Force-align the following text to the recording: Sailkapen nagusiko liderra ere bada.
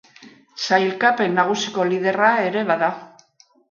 Sailkapen 0.63 1.39
nagusiko 1.41 1.89
liderra 1.93 2.35
ere 2.51 2.69
bada. 2.75 2.95